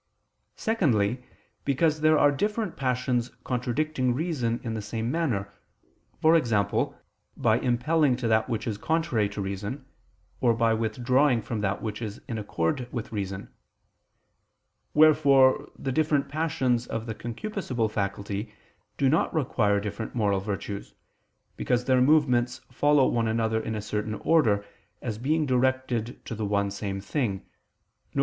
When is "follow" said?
22.71-23.07